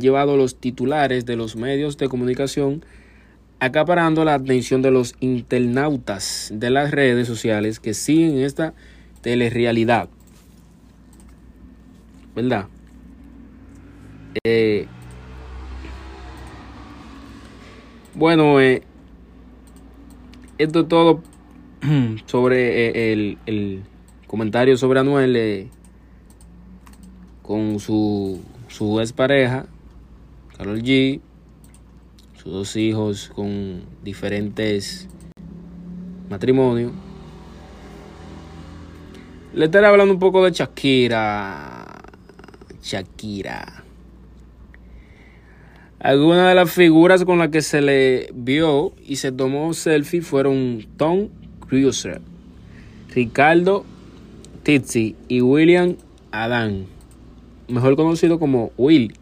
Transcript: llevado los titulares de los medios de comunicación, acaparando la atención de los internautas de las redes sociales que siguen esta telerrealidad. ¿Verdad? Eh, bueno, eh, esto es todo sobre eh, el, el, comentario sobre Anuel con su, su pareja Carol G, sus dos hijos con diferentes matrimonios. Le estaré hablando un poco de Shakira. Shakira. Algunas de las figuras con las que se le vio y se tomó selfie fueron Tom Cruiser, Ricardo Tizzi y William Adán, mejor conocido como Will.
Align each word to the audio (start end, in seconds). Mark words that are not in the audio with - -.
llevado 0.00 0.36
los 0.36 0.56
titulares 0.56 1.26
de 1.26 1.36
los 1.36 1.56
medios 1.56 1.96
de 1.96 2.08
comunicación, 2.08 2.84
acaparando 3.60 4.24
la 4.24 4.34
atención 4.34 4.82
de 4.82 4.90
los 4.90 5.14
internautas 5.20 6.50
de 6.52 6.70
las 6.70 6.90
redes 6.90 7.26
sociales 7.28 7.78
que 7.78 7.94
siguen 7.94 8.38
esta 8.38 8.74
telerrealidad. 9.20 10.08
¿Verdad? 12.34 12.66
Eh, 14.44 14.86
bueno, 18.14 18.60
eh, 18.60 18.82
esto 20.56 20.80
es 20.80 20.88
todo 20.88 21.22
sobre 22.26 22.86
eh, 22.86 23.12
el, 23.12 23.38
el, 23.46 23.82
comentario 24.26 24.76
sobre 24.76 25.00
Anuel 25.00 25.68
con 27.42 27.80
su, 27.80 28.40
su 28.68 29.02
pareja 29.16 29.66
Carol 30.60 30.82
G, 30.82 31.22
sus 32.36 32.52
dos 32.52 32.76
hijos 32.76 33.32
con 33.34 33.80
diferentes 34.04 35.08
matrimonios. 36.28 36.92
Le 39.54 39.64
estaré 39.64 39.86
hablando 39.86 40.12
un 40.12 40.20
poco 40.20 40.44
de 40.44 40.50
Shakira. 40.50 42.02
Shakira. 42.82 43.84
Algunas 45.98 46.50
de 46.50 46.54
las 46.54 46.70
figuras 46.70 47.24
con 47.24 47.38
las 47.38 47.48
que 47.48 47.62
se 47.62 47.80
le 47.80 48.28
vio 48.34 48.92
y 49.06 49.16
se 49.16 49.32
tomó 49.32 49.72
selfie 49.72 50.20
fueron 50.20 50.86
Tom 50.98 51.28
Cruiser, 51.66 52.20
Ricardo 53.14 53.86
Tizzi 54.62 55.16
y 55.26 55.40
William 55.40 55.96
Adán, 56.32 56.84
mejor 57.66 57.96
conocido 57.96 58.38
como 58.38 58.72
Will. 58.76 59.14